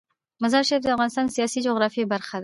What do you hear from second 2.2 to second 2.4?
ده.